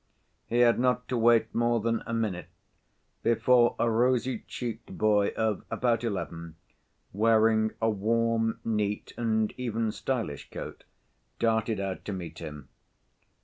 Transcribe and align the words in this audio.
He 0.47 0.61
had 0.61 0.79
not 0.79 1.07
to 1.09 1.15
wait 1.15 1.53
more 1.53 1.79
than 1.79 2.01
a 2.07 2.11
minute 2.15 2.47
before 3.21 3.75
a 3.77 3.85
rosy‐cheeked 3.85 4.87
boy 4.97 5.27
of 5.37 5.63
about 5.69 6.03
eleven, 6.03 6.55
wearing 7.13 7.73
a 7.79 7.91
warm, 7.91 8.59
neat 8.65 9.13
and 9.15 9.53
even 9.57 9.91
stylish 9.91 10.49
coat, 10.49 10.85
darted 11.37 11.79
out 11.79 12.03
to 12.05 12.13
meet 12.13 12.39
him. 12.39 12.67